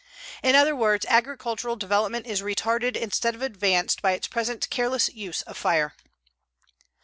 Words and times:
In 0.41 0.55
other 0.55 0.75
words, 0.75 1.05
agricultural 1.07 1.75
development 1.75 2.25
is 2.25 2.41
retarded 2.41 2.97
instead 2.97 3.35
of 3.35 3.43
advanced 3.43 4.01
by 4.01 4.13
its 4.13 4.27
present 4.27 4.67
careless 4.71 5.09
use 5.09 5.43
of 5.43 5.55
fire. 5.57 5.93